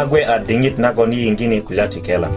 [0.00, 2.28] nagwe a dingit nagoni yingini kulati kela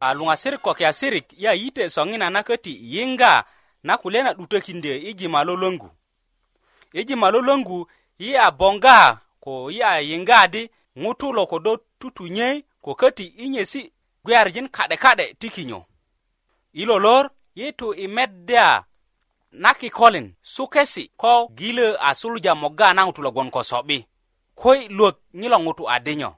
[0.00, 3.44] a lunga sirik ko ke asirik ya ite songina na kati yinga
[3.82, 5.90] na kulena dutekinde iji malolongu
[6.92, 7.86] iji malolongu
[8.18, 13.92] yi a bonga ko yi a yinga di ngutulo ko do tutunye ko kati inyesi
[14.24, 15.84] gwarjin kade kade tikinyo
[16.72, 18.84] ilolor yetu imedda
[19.52, 24.06] naki kolin sukesi ko gile asulja moga na ngutulo gon ko sobi
[24.54, 26.34] koi luoth nyilo ngutu adinyo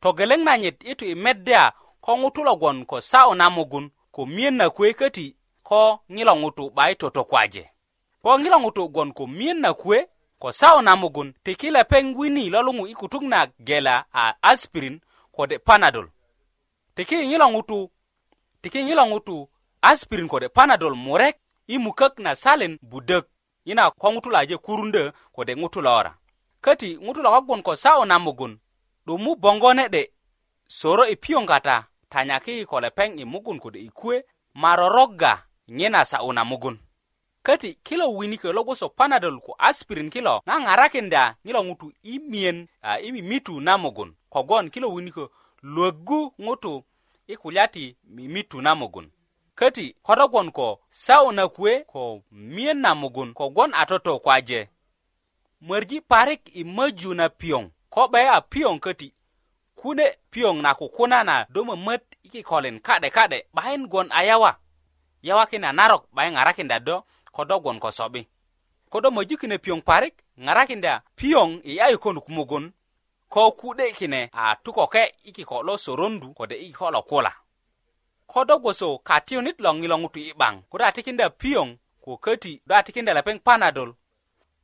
[0.00, 4.70] to geleng na nyit itu imedda ko ngutu logon ko sao namugun ko mien na
[4.70, 7.70] kwe kati ko nyilo ngutu bai toto kwaje
[8.22, 10.06] ko nyilo ngutu gon ko mien na kwe
[10.38, 15.00] ko sao namugun tikile pengwini lolungu ikutung na gela a aspirin
[15.32, 16.08] kode panadol
[16.94, 17.90] tiki nyilo ngutu
[18.62, 19.48] tiki nyilo ngutu
[19.82, 23.26] aspirin kode panadol murek imukak na salen budak
[23.64, 26.14] ina ko ngutu laje kurunde kode ngutu lora la
[26.64, 28.52] köti ŋutu lo kogun ko sa'yu na mugun
[29.06, 30.02] 'dumu bongo ne'de
[30.78, 31.76] soro i piyoŋ kata
[32.12, 34.16] tanyaki i ko lepeŋ i mugun kode i kuwe
[34.60, 35.32] ma rorogga
[35.78, 36.76] nyena sa'yu na mugun
[37.46, 43.08] köti kilo winikö lo gboso panadol ko aspirin kilo ŋaŋarakinda ŋilo ŋutu i miyen i
[43.12, 45.24] mimitu na mugun kogon kilo winikö
[45.62, 46.74] luöggu ŋutu
[47.28, 47.84] i kulya ti
[48.14, 49.06] mimitu na mugun
[49.58, 50.68] köti ko rogwon ko
[51.04, 52.22] sa'yu na kuwe ko
[52.54, 54.60] miyen na mugun kogwon a toto kwaje
[55.60, 59.08] mwerji parik i möju na piöŋ ko 'be a piöŋ köti
[59.80, 64.56] kune piöŋ na kukuna na do mömöt i kikolin ka'de ka'de 'bayin gwon a yawa
[65.22, 66.96] yawa kine a narok 'bayin ŋarakinda do
[67.32, 68.28] ko do gwon ko so'bi
[68.90, 70.14] ko do möju kine piöŋ parik
[70.44, 72.72] ŋarakinda piöŋ i a yi konuk mugun
[73.28, 77.32] ko ku'de kine a tukoke i kiko lo sorondu kode i kiko lo kula
[78.26, 81.66] ko do gwoso katiyunit lo ŋilo ŋutu i 'baŋ kodo a tikinda piöŋ
[82.04, 83.90] ko köti do a tikinda lepeŋ panadol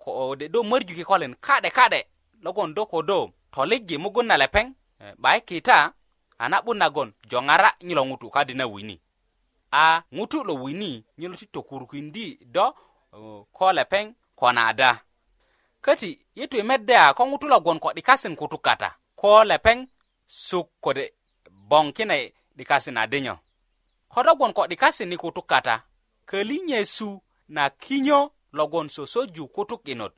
[0.05, 2.05] kode do mörju kikolin kade kade
[2.43, 5.93] logon do kodo toliggi mugun na lepeŋ eh, bai kita
[6.39, 9.01] a na'but nagon joŋara nyilo ŋutu kadi na wini
[9.71, 12.67] a ŋutu lo wini nyilo ti tokurukindi do
[13.17, 14.99] eh, ko lepeŋ ko nada
[15.83, 19.79] köti yitu i medde a ko ŋutu logon ko 'dikasin kutu kata ko lepeŋ
[20.27, 21.05] suk kode
[21.71, 23.39] boŋ kine 'dikasin adinyo
[24.09, 25.83] ko logon ko 'dikasin i kutu kata
[26.27, 30.13] köli nyesu na kinyo logon sosoju kutuk inot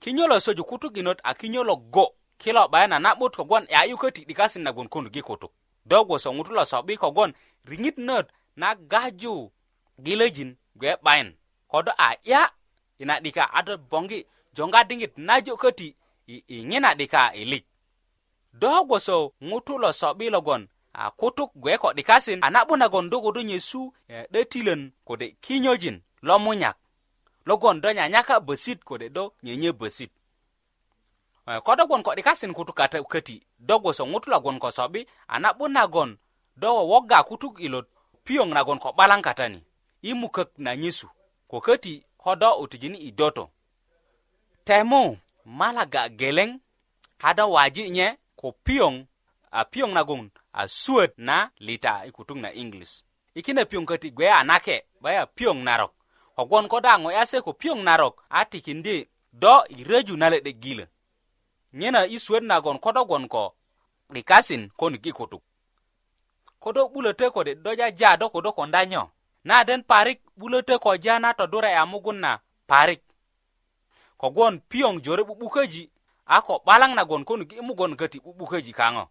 [0.00, 3.84] kinyo lo soju kutuk inot a kinyo lo go kilo bayana na'but kogon e a
[3.86, 5.52] 'yuköti 'dikasin nagon kondu gi kutuk
[5.88, 7.34] do gwoso ŋutu lo so'bi kogon
[7.66, 8.26] riŋit not
[8.56, 9.52] na gaju
[10.04, 11.36] gilöjin gwe 'bayin
[11.72, 12.42] kodo a 'ya
[12.98, 14.18] ina 'dika a do boŋgi
[14.56, 15.88] joŋga diŋit najo köti
[16.26, 17.64] i iŋina 'dika ilik
[18.60, 19.16] do gwoso
[19.48, 20.62] ŋutu lo so'bi logon
[20.92, 26.02] a kutuk gwe ko 'dikasin a na'but nagon do kodo nyesu e, 'dötilön kode kinyojin
[26.22, 26.76] lo munyak
[27.46, 30.10] logon do nyanyaka besit kode do nyenye besit
[31.46, 34.58] eh, ko do gwon ko di kasin kutu kata kati do gwoso ŋutu lo gwon
[34.60, 36.18] ko sobi a na'but nagon
[36.56, 37.86] do wowogga kutuk ilot
[38.24, 39.62] piyoŋ nagon ko 'balaŋ katani
[40.02, 41.08] i mukök na nyisu
[41.50, 43.50] ko köti ko do utujini i doto
[44.64, 46.58] temu malaga geleŋ
[47.22, 48.94] a do waji nye ko piyoŋ
[49.50, 53.04] a piyoŋ nagon a suwöt na lita i kutuk na inglis
[53.38, 55.92] i kine piyoŋ köti gwe a nake baya piyoŋ narok
[56.36, 58.96] kogwon ko da ŋo yase ko piyoŋ narok a tikindi
[59.42, 60.86] do i röju na le'de gilö
[61.78, 63.44] nyena i suwet nagon ko do gwon ko
[64.12, 65.42] 'dikasin kon gi kutuk
[66.62, 69.02] ko do 'bulötö kode do jaja do ko do konda nyo
[69.48, 72.32] na den parik 'bulötö ko ja na todura'ya mugun na
[72.70, 73.00] parik
[74.20, 75.84] kogwon piyoŋ jore 'bu'bukäji
[76.26, 79.04] a ko 'balaŋ nagon kon gi mugon köti 'bu'bukäji kaŋo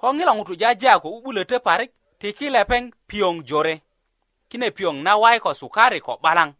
[0.00, 1.90] ko ŋilo ŋutu jaja ko 'bu'bulötö parik
[2.20, 3.74] tiki lepeŋ piyoŋ jore
[4.54, 6.50] kine piyoŋ na way ko sukari ko 'balaŋ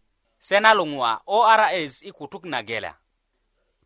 [0.46, 2.92] se na luŋuwa ors i kutuk na gela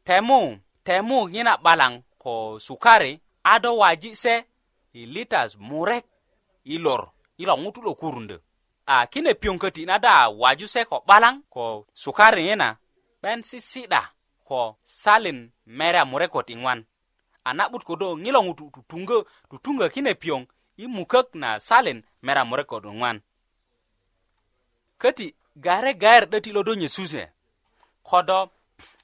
[0.07, 0.41] temu
[0.87, 2.33] temu ŋina 'balaŋ ko
[2.67, 3.13] sukari
[3.45, 4.35] a do waji se
[4.95, 6.05] i litas murek
[6.65, 7.03] i lor
[7.37, 8.37] i lo ŋutu lo kurundö
[8.95, 11.65] a kine piyoŋ köti na da waju se ko 'balaŋ ko
[12.03, 14.03] sukari ŋina 'ben sisi'da
[14.49, 14.61] ko
[15.01, 15.39] salin
[15.79, 16.81] mere a murekot i ŋwan
[17.49, 19.17] a na'but kodo ŋilo ŋutu tutuŋgö
[19.51, 20.43] tutuŋgö kine piyoŋ
[20.77, 23.19] i mukök na salin mera murekot i ŋwan
[24.99, 27.29] köti gare gayer 'döti lo do nyesuse
[28.03, 28.51] kodo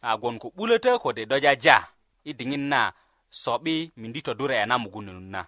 [0.02, 1.79] a gwon ko 'bulötö kode do jaja
[2.25, 2.81] i diŋit na
[3.43, 5.41] so'bi mindi todure yana mugunun na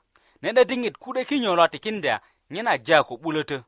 [0.43, 2.15] ne'de diŋit ku'de kinyo lo tikindya
[2.53, 3.59] nyena ja ko 'bulötö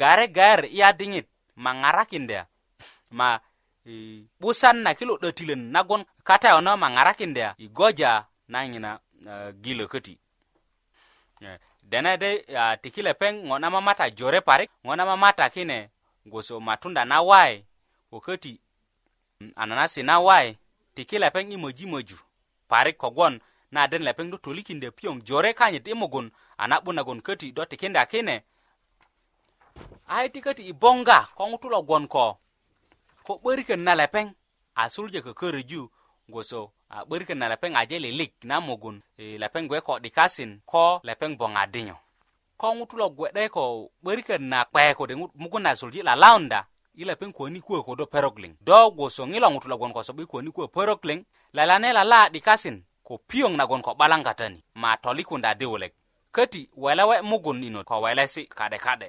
[0.00, 1.26] gare gayer iya diŋit
[1.62, 2.40] ma ŋarakindya
[3.18, 3.28] ma
[4.40, 8.12] 'busan na kilo 'dötilön nagon kata yono ma ŋarakindya i goja
[8.48, 8.90] na nyina
[9.26, 10.14] uh, e, gilö köti
[11.40, 11.50] e,
[11.90, 15.78] dene de uh, tiki lepeŋ ŋo na mamata jore parik ŋo na mamata kine
[16.26, 17.64] goso matunda na waye
[18.12, 18.60] wokäti
[19.40, 20.56] mm, ananasi na waye
[20.94, 22.16] tiki lepeŋ i möji möju
[22.68, 23.40] parik kogwon
[23.70, 26.26] na den lepeŋ do tolikindö piyoŋ jore kanyit i mugun
[26.58, 28.36] a na'but nagon köti do tikinda kine
[30.14, 32.26] ai ti köti i boŋga ko ŋutu logwon ko
[33.24, 34.26] ko 'börikön na lepeŋ
[34.80, 35.82] a sulja kököröju
[36.34, 36.60] goso
[36.94, 41.30] a 'börikön na lepeŋ aje lilik na mugun e, lepeŋ gbe ko 'dikasin ko lepeŋ
[41.40, 41.96] boŋ adinyo
[42.60, 43.62] ko ŋutu lo gwe'de ko
[44.04, 48.36] 'börikön na kpe kode mugun na suluji lalaunda i lepeŋ koni kuwö ko do perok
[48.42, 51.18] liŋ do gwosoŋi lo ŋutu logon ko sobi koni kuwö perok liŋ
[51.56, 52.76] lalane lala'dikasin
[53.06, 55.92] ko piyoŋ nagon ko 'balaŋgatani ma tolikunda di wulek
[56.36, 59.08] köti welewe mugun inot ko welesi ka'de ka'de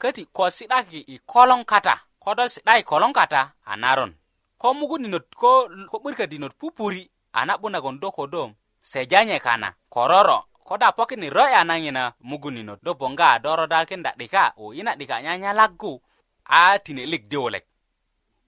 [0.00, 4.12] köti ko si'daki i koloŋ kata ko do si'da i koloŋ kata a naron
[4.58, 5.66] ko mugun inot ko
[5.98, 11.64] 'börikät inot pupuri a na'but nagon do ko do sejanye kana kororo' koda pokini roya
[11.64, 16.00] nangina mugunino do bonga doro dalkin da dika o ina dika nyanya laggu
[16.44, 17.64] a tine lik diwolek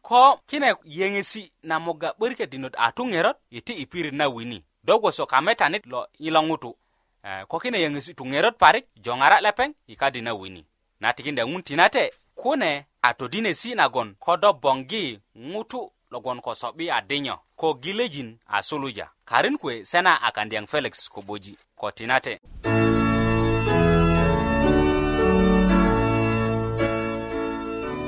[0.03, 6.09] ko kine yengesi na moga burke dinot atungerot iti ipiri na wini dogoso kametanit lo
[6.19, 6.77] ilongutu
[7.25, 10.65] eh, ko kine yengesi tungerot parik jongara lepeng ika dina wini
[11.01, 18.31] natikinda nguntinate kune atodinesi nagon kodo bongi ngutu logon ko so'bi a dinyo ko gilejin
[18.57, 22.35] a suluja karin kwe sena a kandiyang felix koboji ko tinate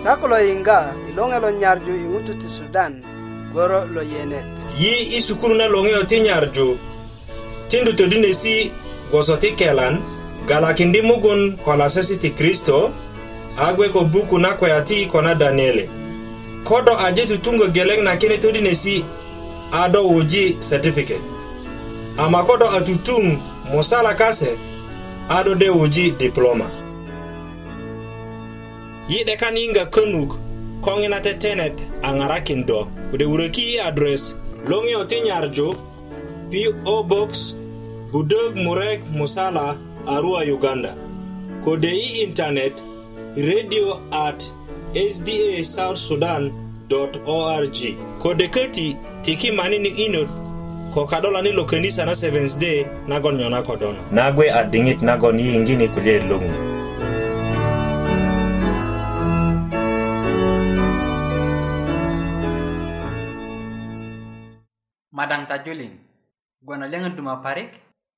[0.02, 0.78] sako lo yinga
[1.08, 2.92] i loŋe lo nyarju i ŋutu ti sudan
[3.54, 4.50] goro lo yenet
[4.82, 6.66] yi i sukuru na loŋeyo ti nyarju
[7.70, 8.56] tindu todinesi
[9.10, 9.94] gwoso ti kelan
[10.48, 12.78] galakindi mugun ko lasesi ti kristo
[13.64, 16.01] a gwe ko buku na kwe a ti i kona daniele
[16.64, 19.04] kodo aje tutungo geleng na kene todinesi nesi
[19.72, 21.20] ado woji certificate
[22.16, 23.38] ama kodo atutung
[23.74, 24.58] mosala kase
[25.28, 26.70] ado de woji diploma
[29.08, 30.30] yi'de kan yinga könuk
[30.82, 32.78] ko ŋina tetenet a ŋarakin do
[33.10, 34.36] kode wuröki i adres
[34.70, 35.68] loŋiyo ti nyarju
[36.50, 37.56] p.o box
[38.12, 39.76] budog murek musala
[40.14, 40.92] arua uganda
[41.64, 42.82] kode i intanet
[43.48, 44.38] radio at
[44.92, 46.52] sda south sudan
[46.92, 47.76] org
[48.20, 48.92] kode keti
[49.24, 50.28] tiki mani ni inot
[50.92, 55.86] ko kadolani lo kenisa na seventh day nagon nyona kodono nagwe a diŋit nagon yiyiŋgini
[55.96, 56.50] kulye luŋu
[65.16, 65.92] madaŋ ta juliŋ
[66.66, 67.70] gwon a leŋön duma parik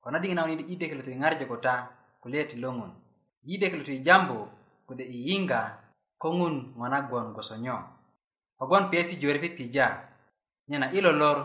[0.03, 1.75] ko na diŋit na kunini i dekilut yi ŋarju kuta
[2.23, 2.91] kulye ti loŋun
[3.47, 4.39] i dekilut yi jambu
[4.87, 5.61] kode i yiŋga
[6.21, 7.77] ko ŋun ŋo nagon gboso nyo
[8.57, 9.87] kogwon piyesi jore pipija
[10.69, 11.37] nyena ilo lor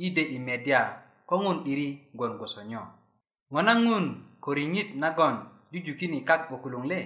[0.00, 0.80] yide i media
[1.28, 2.82] ko ŋun 'diri gwon gboso nyo
[3.52, 4.04] ŋo na ŋun
[4.42, 5.34] ko riŋit nagon
[5.70, 7.00] jujukini kak gbokulung le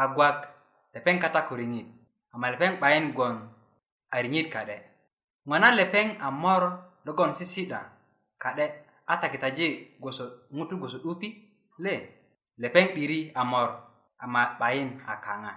[0.00, 0.38] a gwak
[0.94, 1.88] lepeŋ kata ko riŋit
[2.32, 3.36] ama lepeŋ 'bayin gwon
[4.14, 4.76] a riŋit ka'de
[5.48, 6.62] ŋo na lepeŋ a mor
[7.06, 7.80] logon sisi'da
[8.42, 8.64] ka'de
[9.08, 9.68] a takitaji
[10.00, 10.24] gboso
[10.56, 11.28] ŋutu gboso 'dupi
[11.84, 11.94] le
[12.62, 13.68] lepeŋ 'diri a mor
[14.24, 15.52] ama 'bayin a kaŋa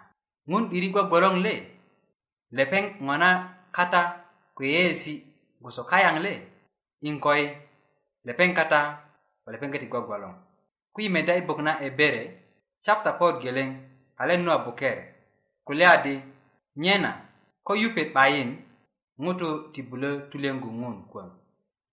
[0.49, 1.53] ŋun 'diriko gboloŋ le
[2.57, 3.29] lepeŋ ŋo na
[3.75, 4.01] kata
[4.57, 5.13] kweyeesi
[5.61, 6.33] gwoso kayaŋ le
[7.07, 7.43] inkoi
[8.27, 8.79] lepeŋ kata
[9.43, 10.33] ko lepeŋgeti gbogboloŋ
[10.93, 12.23] ku i meda i bok na ebere
[12.83, 13.69] chapta pot geleŋ
[14.19, 14.97] a len nu a buker
[15.67, 16.15] kulye adi
[16.81, 17.11] nyena
[17.65, 18.49] ko yupet 'bayin
[19.23, 21.29] ŋutu ti bulö tulyöŋgu ŋun kuwon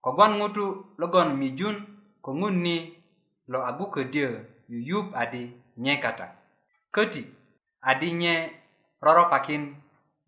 [0.05, 0.65] kogwon ŋutu
[1.01, 1.77] logon mijun
[2.25, 2.77] ko ŋun ni
[3.53, 4.29] lo a gu ködyö
[4.73, 5.43] yuyup adi
[5.83, 6.27] nye kata
[6.95, 7.23] köti
[7.91, 8.35] adinye
[9.07, 9.63] roropakin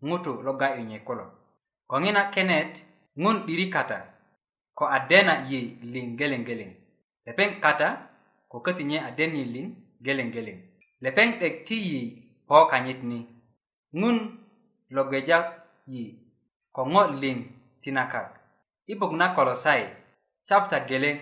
[0.07, 1.25] ŋutu lo ga'yunye kulo
[1.89, 2.71] ko ŋina kenet
[3.21, 3.99] ŋun 'diri kata
[4.77, 5.61] ko adena yi
[5.93, 6.71] liŋ gelengeleŋ
[7.25, 7.89] lepeŋ kata
[8.51, 9.67] ko kötinye aden yi liŋ
[10.05, 10.57] gelengeleŋ
[11.05, 12.01] lepeŋ 'dek ti yi
[12.49, 13.19] po kanyit ni
[14.01, 14.17] ŋun
[14.95, 15.37] lo gweja
[15.93, 16.03] yi
[16.75, 17.37] ko ŋo liŋ
[17.81, 18.29] tinakak
[18.91, 19.83] i buk na kolosai
[20.47, 21.17] chapta geleŋ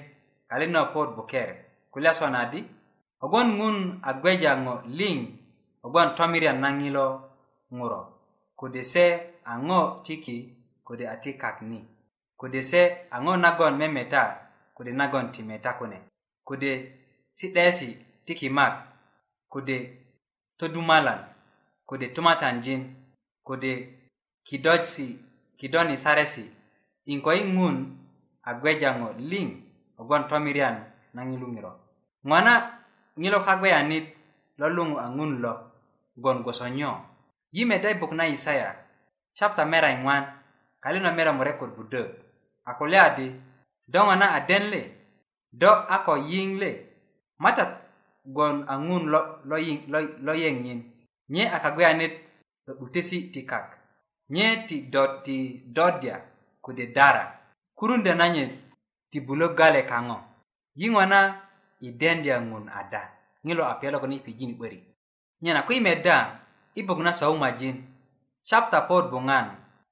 [0.49, 1.49] kalinopot buker
[1.93, 2.59] kulya sona di
[3.19, 3.77] kogwon ŋun
[4.07, 5.19] a gweja ŋo liŋ
[5.83, 7.05] kogwon tomirian na ŋilo
[7.77, 8.01] ŋuro
[8.59, 9.05] kode se
[9.45, 10.37] a ŋo tiki
[10.87, 11.79] kode a ti kakni
[12.39, 12.81] kode se
[13.15, 14.23] a ŋo nagon memeta
[14.75, 15.99] kode nagon ti meta kune
[16.47, 16.71] kode
[17.37, 17.89] si 'desi
[18.25, 18.73] ti kimak
[19.53, 19.77] kode
[20.59, 21.21] todumalan
[21.89, 22.81] kode tumatanjin
[23.47, 23.71] kode
[24.47, 25.07] kidojsi
[25.59, 26.45] kidoni saresi
[27.11, 27.75] in ko yi ŋun
[28.43, 29.47] a gweja ŋo liŋ
[29.97, 30.75] kogwon tomirian
[31.15, 31.71] na ŋilu ŋiro
[32.29, 32.53] ŋona
[33.21, 34.05] ŋilo kagweyanit
[34.59, 35.53] lo luŋu a ŋun lo
[36.21, 36.91] gon gwoso nyo
[37.51, 38.75] yi meda i buk na isaya
[39.33, 40.23] capta mera i ŋwan
[40.83, 42.03] kalino mera mure kur budö
[42.69, 43.25] a kulya di
[43.91, 44.81] doŋo na a den li
[45.59, 46.71] do a ko yiŋ li
[47.43, 47.63] mata
[48.35, 49.57] gon a ŋun lo, lo,
[49.91, 50.79] lo, lo yeŋ yin
[51.33, 52.13] nye a kagwyanit
[52.67, 53.65] lo 'dutesi ti kak
[54.29, 55.35] nye ti do ti
[55.75, 56.15] dodya
[56.61, 57.25] kode dara
[57.77, 58.43] kurunda nanye
[59.11, 60.17] ti bulö gale kaŋo
[60.79, 61.19] yiŋo na
[61.81, 63.01] i dendya ŋun ada
[63.45, 64.88] ŋilo a pelogon i pijini 'börik
[65.41, 66.17] nyena ku i meda
[66.75, 67.77] i bok na soumajin
[68.49, 69.45] capta pot buŋan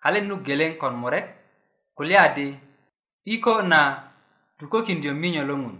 [0.04, 1.26] kalet nu geleŋ kon murek
[1.98, 2.46] kulya di
[3.34, 3.80] iko na
[4.58, 5.78] tukökindyö minyo lo ŋun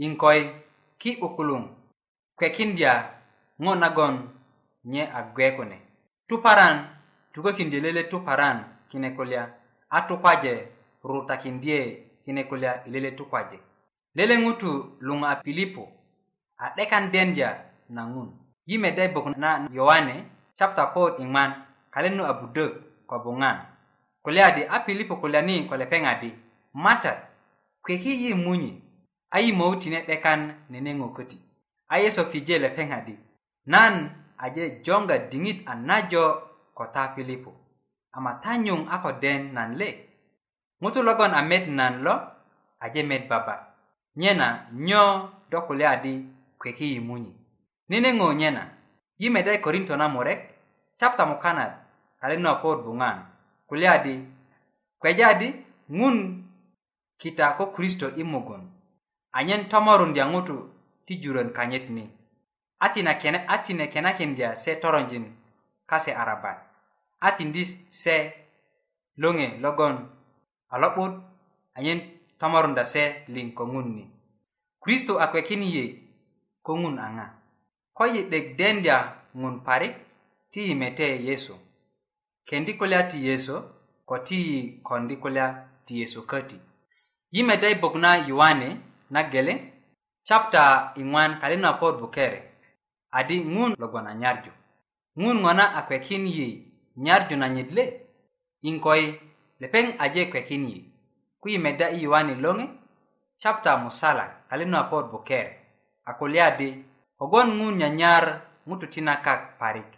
[0.00, 0.40] yin koy
[1.00, 1.62] ki 'bukuluŋ
[2.38, 2.92] kwekindya
[3.62, 4.14] ŋo nagon
[4.92, 5.76] nye a gwe kune
[6.28, 6.74] tuparan
[7.32, 8.58] tukökindyö lele tuparan
[8.90, 9.42] kine kulya
[9.96, 10.54] a tukwaje
[11.04, 11.78] rurutakindye
[12.24, 13.58] kine kulya i lele tukwaje
[14.16, 14.70] lele ŋutu
[15.06, 15.82] luŋ a pilipo
[16.62, 17.50] a 'dekan dendya
[17.96, 18.30] na ŋun
[18.66, 20.24] yi meda i bok na yohane
[20.58, 21.50] chapta pot i ŋman
[21.94, 22.72] kalen nu a budök
[23.08, 23.56] ko buŋan
[24.22, 26.28] kulye adi a pilipo kulya ni ko lepeŋ adi
[26.84, 27.12] mata
[27.84, 28.70] kweki yi munyi
[29.34, 30.40] a yimou tine 'dekan
[30.72, 31.38] neneŋo köti
[31.92, 33.14] a yesu kije lepeŋ adi
[33.72, 33.94] nan
[34.44, 36.22] aje jonga diŋit a najo
[36.76, 37.50] ko ta pilipo
[38.16, 39.88] ama tanyuŋ a ko den nan le
[40.82, 42.14] ŋutu logon a met nan lo
[42.84, 43.54] aje met baba
[44.20, 44.46] nyena
[44.86, 45.02] nyo
[45.50, 46.12] do kulya adi
[46.60, 47.32] kweki yi munyi
[47.92, 48.72] nene ng'o nyena
[49.20, 50.40] yi mede korinto namurek
[50.96, 51.72] chapta mukanat
[52.24, 53.28] alin no pod bung'an
[53.68, 54.16] kuli adi
[54.98, 55.52] kweja adi
[55.92, 56.16] ng'un
[57.20, 58.64] kita ko kristo imugun
[59.36, 60.56] anyen tomorundia ŋutu
[61.06, 62.08] ti juron kanyit ni
[62.80, 65.28] atina kene atine kenakindia se toronjin
[65.86, 66.64] kase arabat
[67.20, 68.16] atindi se
[69.20, 70.00] loŋe logon
[70.72, 71.12] a lo'but
[71.76, 72.00] anyen
[72.40, 74.04] tomorunda se liŋ ko ŋun ni
[74.80, 75.84] kristo akwekin yie
[76.64, 77.41] ko ŋun a ŋa'
[77.98, 78.96] 'dek dendya
[79.40, 79.88] ŋun pare
[80.52, 81.54] ti mete yesu
[82.48, 83.56] kendi kulya ti yeso
[84.08, 85.46] ko ti yi kondi kulya
[85.86, 86.58] ti yesu köti
[87.34, 88.70] yimede i buk na yuwani
[89.14, 89.58] na geleŋ
[90.26, 90.64] chapta
[91.00, 92.40] iŋwan kaliŋ na bukere
[93.18, 94.50] adi ŋun logon nyarju
[95.20, 96.48] ŋun ŋo na a kwekin yi
[97.04, 97.84] nyarju nanyit le
[98.68, 99.08] iŋkoyi
[99.62, 100.78] lepeŋ aje kwekin yi
[101.40, 102.64] ku yimeda i yuwani loŋe
[103.42, 104.80] chapta musala kaliŋ na
[105.12, 105.52] bukere
[106.04, 106.68] a kulya di
[107.22, 108.24] kogwon ŋun nyanyar
[108.66, 109.88] ŋutu ti nakak parik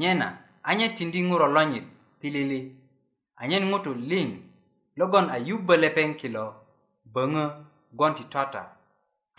[0.00, 0.28] nyena
[0.68, 1.86] anye tindi ŋuro lonyit
[2.20, 2.60] pilili
[3.40, 4.28] anyen ŋutu liŋ
[4.98, 6.44] logon ayubö lepeŋ kilo
[7.14, 7.44] böŋö
[7.98, 8.62] gwon ti tota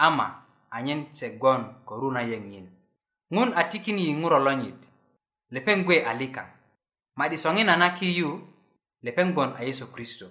[0.06, 0.28] ama
[0.76, 2.68] anyen segon koru na yeŋin
[3.36, 4.80] ŋun a tikin yi ŋuro lonyit
[5.54, 6.44] lepeŋ gwe alika
[7.18, 8.30] ma'di soŋina na kiyu
[9.06, 10.28] lepeŋ gwon a yesu kristo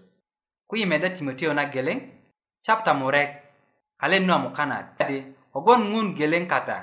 [0.68, 1.98] ku yi meda timoteo na geleŋ
[2.64, 3.30] chapta murek
[4.00, 4.86] kalen nu a mukanad
[5.58, 6.78] kogwon ŋun geleŋ kata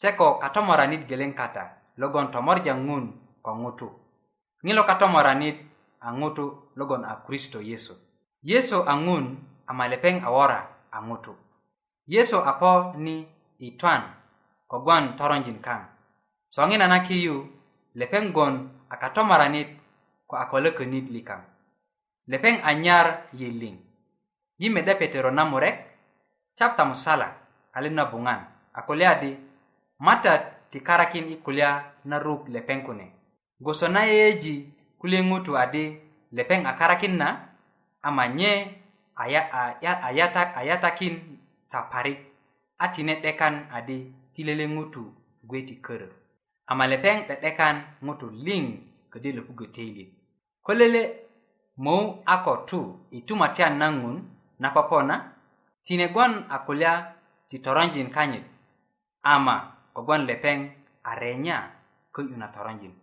[0.00, 1.64] se ko katomoranit geleŋ kata
[2.00, 3.04] logon tomorja ŋun
[3.44, 3.88] ko ŋutu
[4.68, 5.56] ŋilo katomoranit
[6.06, 6.46] a ŋutu
[6.78, 7.94] logon a kristo yesu
[8.50, 9.24] yesu a ŋun
[9.64, 10.60] a malepeŋ a wora
[10.92, 11.32] a ŋutu
[12.14, 12.72] yesu a po
[13.04, 13.14] ni
[13.64, 14.02] i twan
[14.70, 15.80] kogwon toronjin kaŋ
[16.56, 17.36] soŋina na kiyu
[18.00, 18.54] lepeŋ gon
[18.92, 19.70] a katomoranit
[20.28, 21.40] ko a kolökönit likaŋ
[22.32, 23.06] lepeŋ a nyar
[23.40, 23.76] yiliŋ
[24.60, 25.76] yi meda petero na murek
[26.58, 27.45] chapta musala
[27.76, 28.40] alin na bungan
[28.72, 29.36] a kulya di
[30.00, 30.40] mata
[30.72, 33.06] ti karakin i kulya na rug lepeŋ kune
[33.60, 35.92] goso na yeyeji kulye ŋutu adi
[36.32, 37.28] lepeŋ a karakin na
[38.02, 38.52] ama nye
[39.16, 40.10] a
[40.66, 41.14] yatakin
[41.70, 42.18] ta parik
[42.78, 45.02] a tine 'dekan adi ti lele ŋutu
[45.44, 46.08] gwe ti körö
[46.66, 48.64] ama lepeŋ 'de'dekan ŋutu liŋ
[49.12, 50.10] ködi lopugö teilit
[50.64, 51.02] ko lele
[51.84, 52.80] mou a ko tu
[53.12, 54.16] i tumatyan na ŋun
[54.60, 55.16] na popona
[55.86, 57.15] tine gwon a kulya
[57.50, 58.42] ti toronjin kanyit
[59.22, 60.58] ama kogwon lepeŋ
[61.06, 61.58] a renya
[62.14, 62.94] könyu na toronjin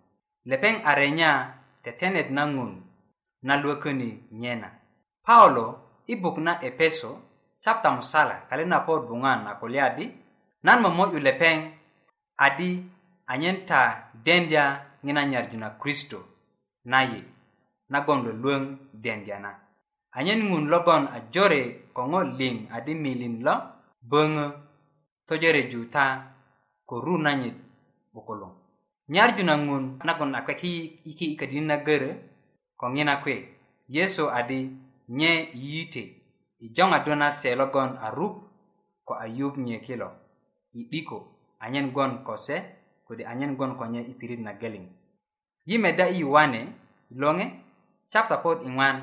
[0.49, 1.29] lepeŋ a renya
[1.83, 2.73] tetenet na ŋun
[3.47, 4.09] na lwököni
[4.41, 4.69] nyena
[5.27, 5.65] paulo
[6.11, 7.11] i buk na epeso
[7.63, 10.05] chapta musala kale na pot buŋan a kulya di
[10.65, 11.57] nan momo'yu lepeŋ
[12.45, 12.69] adi
[13.31, 13.81] anyen ta
[14.25, 14.65] dendya
[15.05, 16.19] ŋina nyarju na kristo
[16.91, 17.21] nayi
[17.93, 18.61] nagon lo lwöŋ
[19.03, 19.51] dendya na
[20.17, 21.61] anyen ŋun logon a jore
[21.95, 23.55] ko ŋo liŋ adi milin lo
[24.03, 24.49] böŋö
[25.27, 26.35] tojore juta
[26.85, 27.55] ko ru nanyit
[28.13, 28.51] 'bukuluŋ
[29.09, 30.73] nyarju na ŋun nagon a kpeki
[31.09, 32.09] iki i kadini na görö
[32.79, 33.35] ko ŋina kuwe
[33.95, 34.59] yesu adi
[35.07, 36.03] nye yiyite
[36.59, 38.35] i joŋadu na se logon a rup
[39.07, 40.09] ko ayup nye kilo
[40.79, 41.17] i 'diko
[41.63, 42.55] anyen gon ko se
[43.07, 44.85] kode anyen gon ko nye i pirit na geliŋ
[45.67, 46.61] yi meda i yuwane
[47.21, 47.45] loŋe
[48.11, 48.97] chapta pot iŋwan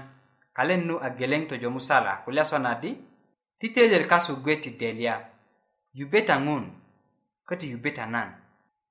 [0.56, 2.90] kalen nu a geleŋ tojo musala kulya sona di
[3.60, 5.14] titeeler kasu gwe ti delya
[5.98, 6.64] yubeta ŋun
[7.48, 8.28] köti yubeta nan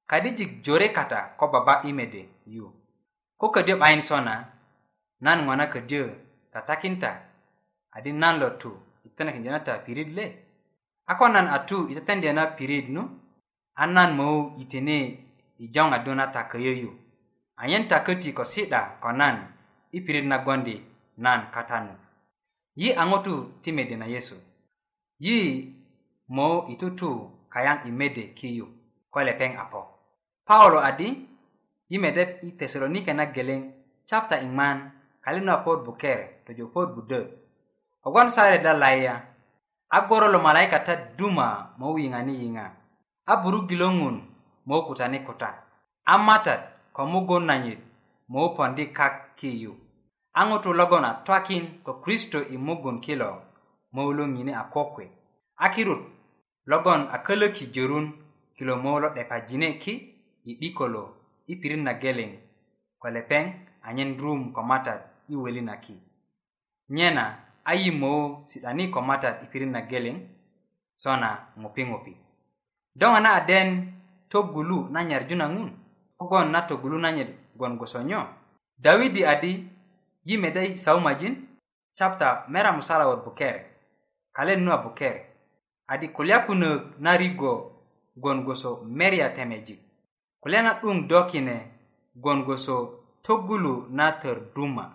[0.09, 2.65] kadijik jore kata ko baba i mede yu
[3.39, 4.35] ko ködyö 'bayin sona
[5.25, 6.05] nan ŋona ködyö
[6.53, 7.11] tatakinta
[7.95, 8.71] adi nan lo tu
[9.05, 10.25] i tetenekindyö na ta pirit le
[11.09, 13.01] a ko nan a tu i tetendyö na pirit nu
[13.81, 14.97] a nan mou itene
[15.57, 16.89] i joŋadu na ta köyöyu
[17.61, 19.35] anyen ta köti ko si'da ko nan
[19.97, 20.75] i pirit nagondi
[21.23, 21.93] nan katanu
[22.79, 24.35] yi a ŋutu ti mede na yesu
[25.19, 25.39] yi
[26.31, 27.11] mo itutu
[27.51, 28.67] kayan i mede kiyu
[29.11, 29.81] ko lepeŋ a po
[30.47, 31.09] paulo adi
[31.91, 33.61] yi mede i tesalonike na geleŋ
[34.09, 34.77] capta iŋman
[35.23, 37.21] kalinu a pot buker tojo pot budö
[38.01, 39.15] kogwon saret lalayya
[39.91, 41.47] a goro lo malaika ta duma
[41.79, 42.65] mo yiŋani yiŋa
[43.31, 44.17] a burugilo ŋun
[44.67, 45.49] mo kutani kuta
[46.11, 46.61] a matat
[46.95, 47.81] ko mugun nanyit
[48.31, 49.73] mo pondi kak kiyu
[50.39, 53.31] a ŋutu logon a twakin ko kristo i mugun kilo
[53.95, 55.05] moulo ŋine a kokwe
[55.57, 55.99] a kirut
[56.69, 58.07] logon a kölöki jörun
[58.57, 59.93] kilo moulo 'depajine ki
[60.49, 61.03] i 'dikolo
[61.47, 62.31] i pirit na geleŋ
[63.01, 63.43] ko lepeŋ
[63.87, 65.95] anyen rum ko matat i weli na ki
[66.95, 67.25] nyena
[67.63, 70.15] a yimowo si'dani ko matat i pirit na geleŋ
[71.03, 71.29] sona
[71.61, 72.13] ŋupi ŋupi
[72.99, 73.69] do ŋona a den
[74.31, 75.69] togulu na nyarju na ŋun
[76.17, 78.21] kogon na togulu na nyet gwon gwoso nyo
[78.83, 79.51] dawidi adi
[80.27, 81.33] yi meda i saumajin
[81.97, 83.68] chapta mera musala wot bukere
[84.39, 85.19] kalen nu abuker
[85.91, 87.71] adi kulyapunök na rigo
[88.15, 89.79] gwon goso merya temejik
[90.41, 91.55] kulya na 'duŋ do kine
[92.15, 92.75] gwon goso
[93.23, 94.85] togulu na tör duma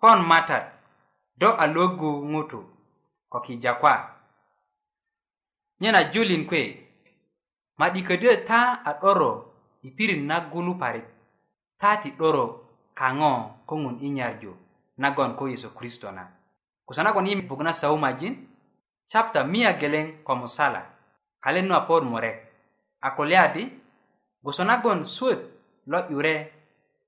[0.00, 0.64] pon matat
[1.40, 2.60] do a logu ŋutu
[3.32, 3.94] ko kija kwa
[5.80, 6.60] nyena julin kwe
[7.78, 9.32] ma'diködyö ta a 'doro
[9.88, 11.06] i pirit na gulu parik
[11.80, 12.44] ta ti 'doro
[12.98, 13.32] kaŋo
[13.66, 14.52] ko ŋun i nyarju
[15.02, 16.24] nagon ko yesu kristo na
[16.86, 18.34] kusa nagon i bugu na saumajin
[19.06, 20.82] chapta mia geleŋ ko musala
[21.42, 22.36] kalennu a por murek
[23.02, 23.62] a kulya di
[24.42, 25.40] goso nagon suwöt
[25.90, 26.34] lo 'yure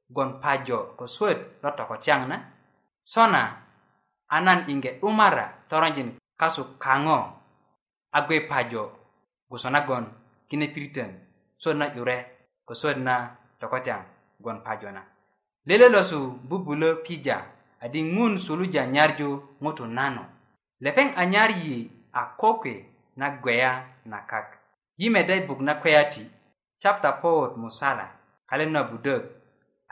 [0.06, 2.37] gon pajo ko suwöt lo tokotyaŋ na
[3.12, 3.42] sona
[4.30, 7.18] a nan inge 'dumara toronjin kasu kaŋo
[8.14, 8.82] a gwe pajo
[9.50, 10.04] goso nagon
[10.48, 11.11] kine piritön
[11.61, 12.16] suwöt na 'yure
[12.66, 13.14] ko suwöt na
[13.61, 14.00] tokotyaŋ
[14.44, 15.02] gon pajo na
[15.68, 17.37] lele lo su bubulö pija
[17.84, 19.30] adi ŋun suluja nyarju
[19.62, 20.24] ŋutu nano
[20.84, 21.74] lepeŋ anyar yi
[22.14, 22.74] a kokwe
[23.20, 23.72] na gweya
[24.10, 24.48] na kak
[25.00, 26.22] yi meda i buk na kweya ti
[26.82, 28.06] capta powot musala
[28.48, 29.22] kalen na budök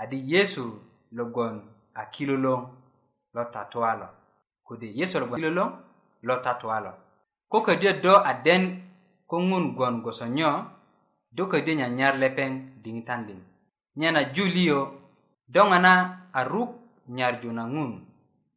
[0.00, 0.64] adi yesu
[1.16, 1.54] logon
[1.94, 2.62] a kilolon
[3.34, 4.08] lo tatualo
[4.66, 5.70] kode yesu logon kilolon
[6.26, 6.92] lo tatualo
[7.50, 8.62] ko ködyö do a den
[9.30, 10.50] ko ŋun gwon goso nyo
[11.36, 12.50] do ködyö nyanyar lepeŋ
[12.82, 13.40] diŋitan liŋ
[13.98, 14.78] nyena juliyo
[15.54, 15.92] do ŋana
[16.38, 16.70] aruk
[17.16, 17.92] nyarju na ŋun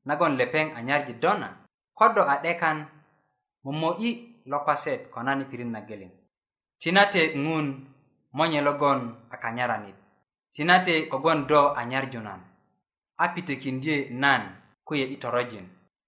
[0.07, 1.49] nagon lepeŋ anyarji dona
[1.99, 2.87] kodo a 'dekan
[3.67, 6.11] momo'yi lo kwaset ko nan i pirit na geleŋ
[6.79, 7.67] tinate ŋun
[8.35, 8.99] monye logon
[9.33, 9.97] a kanyaranit
[10.55, 12.39] tinate kogwon do anyarju nan
[13.23, 14.41] a pitekindye nan
[14.87, 15.67] kuye i torojin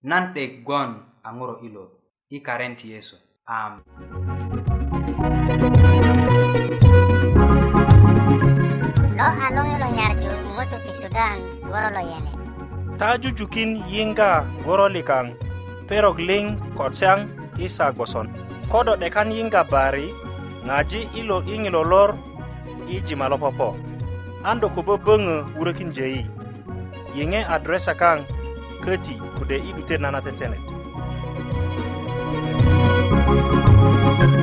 [0.09, 0.89] nan 'dek gwon
[1.27, 1.91] a ŋuro i lot
[2.35, 3.15] i karen ti yesu
[3.51, 3.83] amen
[9.17, 11.37] loha loŋelo nyarju i ŋutu ti sudan
[11.71, 12.31] woro lo yene
[12.99, 14.29] ta jujukin yinga
[14.65, 15.50] woro likaŋ
[15.91, 17.27] perogling kod chang
[17.59, 18.31] isa gboson
[18.71, 20.15] kodo dekan yinga bari
[20.63, 22.09] ŋaji ilo iŋilo lor
[22.87, 23.75] i jima lopopo
[24.47, 26.23] an do ko böböŋö wurökin jeyi
[27.15, 28.17] yiŋe adresa kaŋ
[28.83, 30.55] köti kode i 'dutet na na tetene
[34.11, 34.40] thank you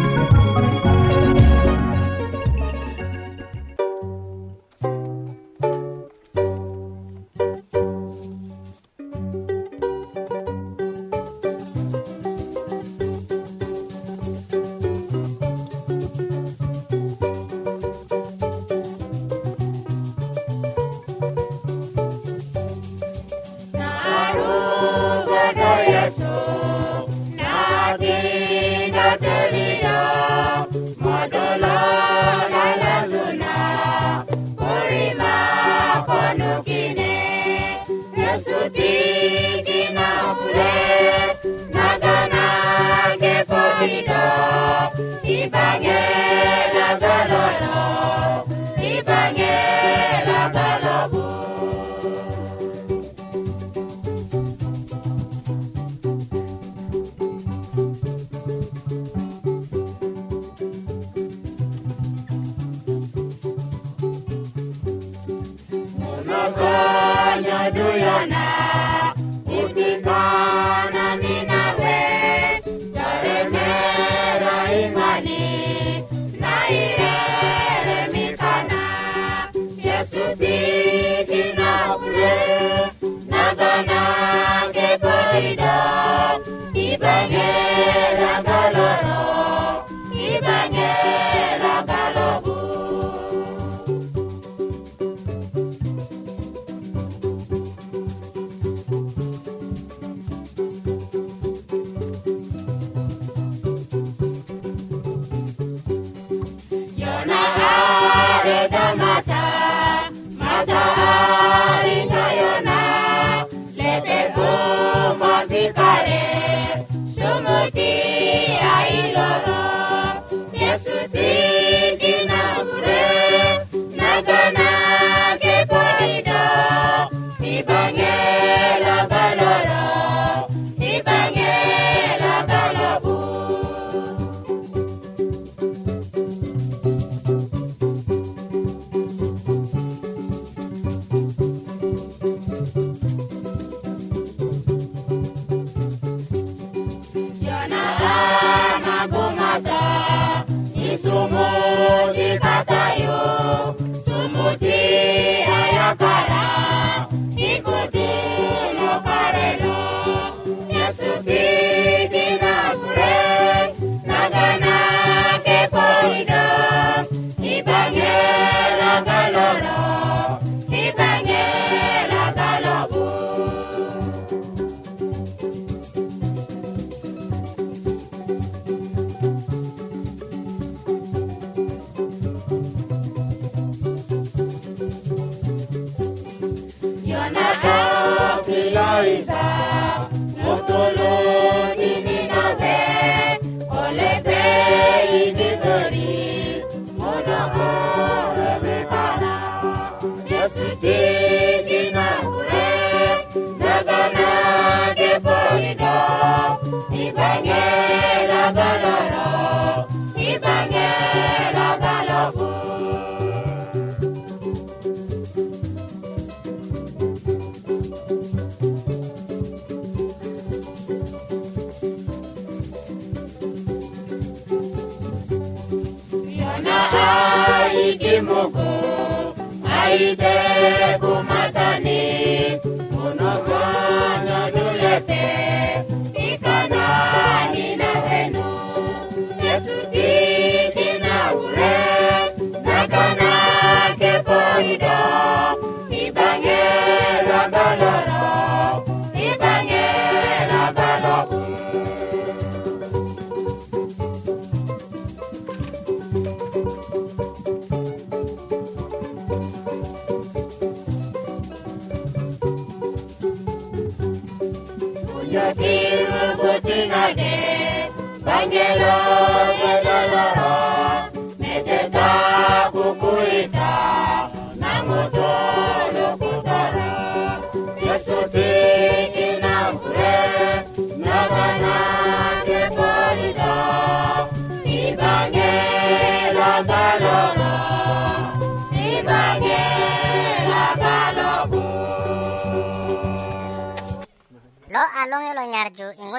[187.20, 189.37] Afilai.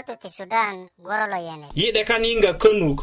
[0.09, 2.99] tete ti sudan goro lo yene yi'dekan yiŋga könuk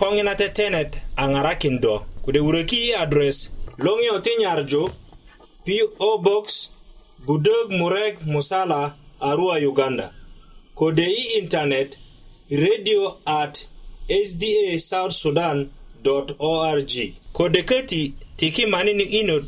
[0.00, 0.90] koŋina tetenet
[1.22, 3.36] a ŋarakin do kode wuröki i adres
[3.84, 4.82] loŋiyo ti nyarju
[5.98, 6.46] po box
[7.26, 8.80] budök murek musala
[9.28, 10.06] arua uganda
[10.78, 11.90] kode i intanet
[12.64, 13.02] radio
[13.40, 13.54] at
[14.28, 14.54] sda
[14.90, 15.58] south sudan
[16.52, 16.92] org
[17.36, 18.02] kode köti
[18.38, 19.44] tiki manini inot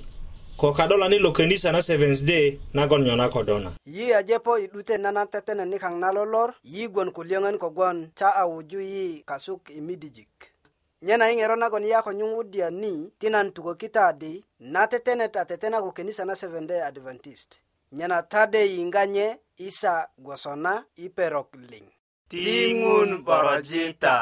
[0.59, 5.65] kokadola ni lokenisa na seventh day nagon nyo nakodo na yi ajepo idute nana tetene
[5.65, 10.35] nikaŋ na lolor yi gwon kulyöŋön kogwon ta a wuju yi kasuk i midijik
[11.03, 15.37] nyena i ŋero nagon yi a ko nyuŋwudya ni ti nan tukökita adi na tetenet
[15.37, 17.51] a tetena ko kenisa na seventh day adventist
[17.93, 19.27] nyena tade yiŋga nye
[19.59, 21.85] isa gwoso na i perok liŋ
[22.31, 24.15] tiŋun borojita